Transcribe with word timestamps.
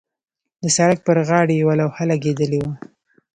د 0.61 0.63
سړک 0.77 0.99
پر 1.07 1.17
غاړې 1.27 1.53
یوه 1.61 1.73
لوحه 1.81 2.03
لګېدلې 2.11 2.59
وه. 2.65 2.73